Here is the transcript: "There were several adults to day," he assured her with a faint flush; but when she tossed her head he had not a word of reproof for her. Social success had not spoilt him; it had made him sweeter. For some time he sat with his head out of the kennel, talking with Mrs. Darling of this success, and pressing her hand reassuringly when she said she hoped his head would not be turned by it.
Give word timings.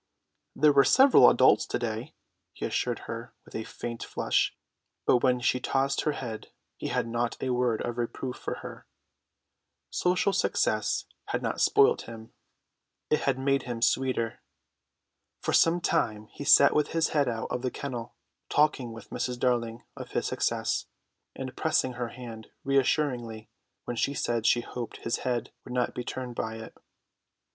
"There 0.55 0.73
were 0.73 0.83
several 0.83 1.29
adults 1.29 1.67
to 1.67 1.77
day," 1.77 2.15
he 2.53 2.65
assured 2.65 3.01
her 3.05 3.35
with 3.45 3.53
a 3.53 3.63
faint 3.63 4.03
flush; 4.03 4.57
but 5.05 5.17
when 5.17 5.39
she 5.39 5.59
tossed 5.59 6.01
her 6.05 6.13
head 6.13 6.47
he 6.77 6.87
had 6.87 7.05
not 7.07 7.37
a 7.39 7.51
word 7.51 7.83
of 7.83 7.99
reproof 7.99 8.35
for 8.35 8.55
her. 8.65 8.87
Social 9.91 10.33
success 10.33 11.05
had 11.25 11.43
not 11.43 11.61
spoilt 11.61 12.07
him; 12.09 12.33
it 13.11 13.19
had 13.19 13.37
made 13.37 13.61
him 13.69 13.79
sweeter. 13.79 14.41
For 15.39 15.53
some 15.53 15.79
time 15.79 16.29
he 16.31 16.45
sat 16.45 16.73
with 16.75 16.93
his 16.93 17.09
head 17.09 17.29
out 17.29 17.51
of 17.51 17.61
the 17.61 17.69
kennel, 17.69 18.15
talking 18.49 18.93
with 18.93 19.11
Mrs. 19.11 19.37
Darling 19.37 19.83
of 19.95 20.09
this 20.09 20.25
success, 20.29 20.87
and 21.35 21.55
pressing 21.55 21.93
her 21.93 22.07
hand 22.07 22.47
reassuringly 22.63 23.51
when 23.83 23.95
she 23.95 24.15
said 24.15 24.47
she 24.47 24.61
hoped 24.61 24.97
his 25.03 25.17
head 25.17 25.51
would 25.63 25.73
not 25.73 25.93
be 25.93 26.03
turned 26.03 26.33
by 26.33 26.55
it. 26.55 26.75